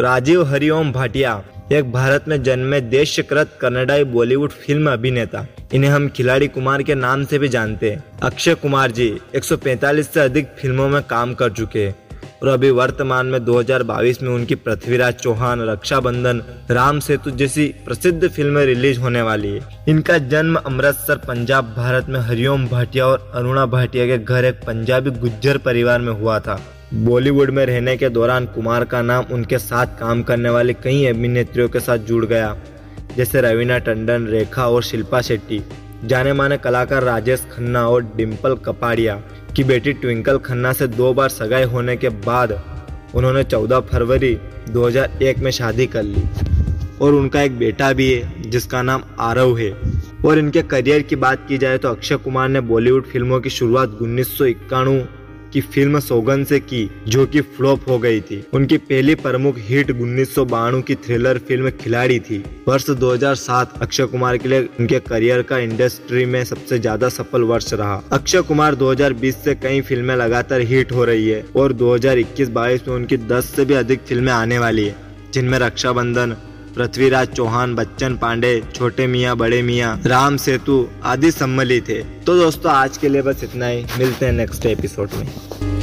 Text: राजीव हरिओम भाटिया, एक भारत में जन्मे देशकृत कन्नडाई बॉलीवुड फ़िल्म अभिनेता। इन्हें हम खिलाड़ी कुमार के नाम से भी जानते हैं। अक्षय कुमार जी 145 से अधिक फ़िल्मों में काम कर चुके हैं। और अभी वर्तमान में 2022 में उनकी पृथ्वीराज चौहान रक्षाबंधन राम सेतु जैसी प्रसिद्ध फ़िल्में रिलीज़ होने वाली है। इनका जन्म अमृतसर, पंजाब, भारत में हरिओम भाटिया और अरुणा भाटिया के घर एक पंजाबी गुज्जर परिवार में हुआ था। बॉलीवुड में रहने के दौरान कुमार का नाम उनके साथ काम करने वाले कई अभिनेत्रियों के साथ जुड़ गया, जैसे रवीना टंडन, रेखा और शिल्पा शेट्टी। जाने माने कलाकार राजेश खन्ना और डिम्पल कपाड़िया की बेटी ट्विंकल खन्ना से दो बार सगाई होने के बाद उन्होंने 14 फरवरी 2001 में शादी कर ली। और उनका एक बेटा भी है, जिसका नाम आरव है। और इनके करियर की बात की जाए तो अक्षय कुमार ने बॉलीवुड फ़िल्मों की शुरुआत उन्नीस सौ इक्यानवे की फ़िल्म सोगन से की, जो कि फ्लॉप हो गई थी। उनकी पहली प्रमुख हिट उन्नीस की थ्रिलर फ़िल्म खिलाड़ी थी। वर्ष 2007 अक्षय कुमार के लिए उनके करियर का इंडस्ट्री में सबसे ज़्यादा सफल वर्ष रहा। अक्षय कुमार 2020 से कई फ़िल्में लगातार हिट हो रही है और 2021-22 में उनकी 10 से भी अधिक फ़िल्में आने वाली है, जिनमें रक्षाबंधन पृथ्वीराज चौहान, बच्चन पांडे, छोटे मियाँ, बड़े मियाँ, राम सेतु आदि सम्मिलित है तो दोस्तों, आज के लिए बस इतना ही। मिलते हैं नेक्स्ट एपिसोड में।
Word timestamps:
राजीव 0.00 0.42
हरिओम 0.44 0.92
भाटिया, 0.92 1.42
एक 1.72 1.92
भारत 1.92 2.24
में 2.28 2.42
जन्मे 2.42 2.80
देशकृत 2.80 3.58
कन्नडाई 3.60 4.04
बॉलीवुड 4.04 4.50
फ़िल्म 4.50 4.90
अभिनेता। 4.92 5.44
इन्हें 5.74 5.90
हम 5.90 6.08
खिलाड़ी 6.08 6.48
कुमार 6.48 6.82
के 6.82 6.94
नाम 6.94 7.24
से 7.24 7.38
भी 7.38 7.48
जानते 7.48 7.90
हैं। 7.90 8.04
अक्षय 8.22 8.54
कुमार 8.54 8.90
जी 8.90 9.08
145 9.34 10.10
से 10.10 10.20
अधिक 10.20 10.46
फ़िल्मों 10.60 10.88
में 10.88 11.02
काम 11.02 11.34
कर 11.34 11.50
चुके 11.50 11.86
हैं। 11.86 11.94
और 12.42 12.48
अभी 12.48 12.70
वर्तमान 12.70 13.26
में 13.26 13.44
2022 13.44 14.22
में 14.22 14.30
उनकी 14.30 14.54
पृथ्वीराज 14.56 15.14
चौहान 15.14 15.60
रक्षाबंधन 15.60 16.42
राम 16.70 17.00
सेतु 17.00 17.30
जैसी 17.32 17.66
प्रसिद्ध 17.84 18.28
फ़िल्में 18.28 18.64
रिलीज़ 18.66 19.00
होने 19.00 19.22
वाली 19.22 19.48
है। 19.48 19.84
इनका 19.88 20.18
जन्म 20.18 20.56
अमृतसर, 20.56 21.16
पंजाब, 21.18 21.72
भारत 21.76 22.08
में 22.08 22.20
हरिओम 22.20 22.66
भाटिया 22.68 23.06
और 23.06 23.30
अरुणा 23.34 23.66
भाटिया 23.66 24.06
के 24.06 24.18
घर 24.18 24.44
एक 24.44 24.60
पंजाबी 24.66 25.10
गुज्जर 25.10 25.58
परिवार 25.58 26.00
में 26.00 26.12
हुआ 26.12 26.38
था। 26.40 26.60
बॉलीवुड 26.94 27.50
में 27.50 27.64
रहने 27.66 27.96
के 27.96 28.08
दौरान 28.08 28.46
कुमार 28.46 28.84
का 28.84 29.02
नाम 29.02 29.24
उनके 29.32 29.58
साथ 29.58 29.98
काम 29.98 30.22
करने 30.22 30.50
वाले 30.50 30.74
कई 30.74 31.04
अभिनेत्रियों 31.06 31.68
के 31.68 31.80
साथ 31.80 31.98
जुड़ 32.08 32.24
गया, 32.26 32.56
जैसे 33.16 33.40
रवीना 33.40 33.78
टंडन, 33.80 34.26
रेखा 34.26 34.68
और 34.68 34.82
शिल्पा 34.82 35.20
शेट्टी। 35.20 35.62
जाने 36.04 36.32
माने 36.32 36.56
कलाकार 36.56 37.02
राजेश 37.02 37.46
खन्ना 37.52 37.88
और 37.88 38.02
डिम्पल 38.16 38.54
कपाड़िया 38.54 39.14
की 39.56 39.64
बेटी 39.64 39.92
ट्विंकल 39.92 40.38
खन्ना 40.38 40.72
से 40.72 40.86
दो 40.86 41.14
बार 41.14 41.28
सगाई 41.28 41.64
होने 41.64 41.96
के 41.96 42.08
बाद 42.08 42.52
उन्होंने 43.14 43.44
14 43.44 43.80
फरवरी 43.80 44.38
2001 44.70 45.38
में 45.38 45.50
शादी 45.50 45.86
कर 45.86 46.02
ली। 46.02 46.22
और 47.00 47.14
उनका 47.14 47.42
एक 47.42 47.58
बेटा 47.58 47.92
भी 47.92 48.12
है, 48.12 48.50
जिसका 48.50 48.82
नाम 48.82 49.02
आरव 49.20 49.58
है। 49.58 49.70
और 50.26 50.38
इनके 50.38 50.62
करियर 50.62 51.02
की 51.02 51.16
बात 51.16 51.46
की 51.48 51.58
जाए 51.58 51.78
तो 51.78 51.88
अक्षय 51.88 52.16
कुमार 52.16 52.48
ने 52.48 52.60
बॉलीवुड 52.60 53.06
फ़िल्मों 53.06 53.40
की 53.40 53.50
शुरुआत 53.50 53.98
उन्नीस 54.02 54.38
सौ 54.38 54.44
इक्यानवे 54.44 55.17
की 55.52 55.60
फ़िल्म 55.60 56.00
सोगन 56.00 56.44
से 56.44 56.60
की, 56.60 56.90
जो 57.08 57.26
कि 57.26 57.40
फ्लॉप 57.40 57.88
हो 57.88 57.98
गई 57.98 58.20
थी। 58.20 58.42
उनकी 58.54 58.76
पहली 58.78 59.14
प्रमुख 59.16 59.56
हिट 59.60 59.90
उन्नीस 59.92 60.34
की 60.38 60.94
थ्रिलर 60.96 61.38
फ़िल्म 61.38 61.70
खिलाड़ी 61.80 62.18
थी। 62.20 62.42
वर्ष 62.68 62.88
2007 62.92 63.72
अक्षय 63.82 64.06
कुमार 64.06 64.36
के 64.38 64.48
लिए 64.48 64.68
उनके 64.80 64.98
करियर 65.00 65.42
का 65.42 65.58
इंडस्ट्री 65.58 66.24
में 66.26 66.42
सबसे 66.44 66.78
ज़्यादा 66.78 67.08
सफल 67.10 67.42
वर्ष 67.44 67.72
रहा। 67.74 68.02
अक्षय 68.12 68.42
कुमार 68.42 68.74
2020 68.76 69.36
से 69.44 69.54
कई 69.56 69.80
फ़िल्में 69.82 70.14
लगातार 70.16 70.60
हिट 70.62 70.92
हो 70.92 71.04
रही 71.04 71.28
है 71.28 71.44
और 71.56 71.72
2021-22 71.74 72.88
में 72.88 72.94
उनकी 72.94 73.16
10 73.28 73.54
से 73.56 73.64
भी 73.64 73.74
अधिक 73.76 74.00
फ़िल्में 74.00 74.32
आने 74.32 74.58
वाली 74.58 74.86
है, 74.86 74.96
जिनमें 75.32 75.58
रक्षाबंधन 75.58 76.36
पृथ्वीराज 76.78 77.28
चौहान, 77.28 77.74
बच्चन 77.74 78.16
पांडे, 78.16 78.50
छोटे 78.74 79.06
मियाँ, 79.06 79.36
बड़े 79.36 79.60
मियाँ, 79.62 80.00
राम 80.06 80.36
सेतु 80.36 80.76
आदि 81.04 81.30
सम्मिलित 81.30 81.88
है 81.88 82.02
तो 82.24 82.36
दोस्तों, 82.36 82.72
आज 82.72 82.96
के 82.96 83.08
लिए 83.08 83.22
बस 83.22 83.44
इतना 83.44 83.66
ही। 83.66 83.84
मिलते 83.98 84.26
हैं 84.26 84.32
नेक्स्ट 84.32 84.66
एपिसोड 84.66 85.10
में। 85.14 85.77